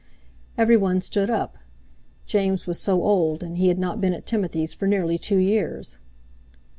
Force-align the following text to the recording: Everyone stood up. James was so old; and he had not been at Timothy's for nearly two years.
Everyone 0.57 0.99
stood 0.99 1.29
up. 1.29 1.59
James 2.25 2.65
was 2.65 2.79
so 2.79 3.03
old; 3.03 3.43
and 3.43 3.57
he 3.59 3.67
had 3.67 3.77
not 3.77 4.01
been 4.01 4.13
at 4.13 4.25
Timothy's 4.25 4.73
for 4.73 4.87
nearly 4.87 5.19
two 5.19 5.37
years. 5.37 5.97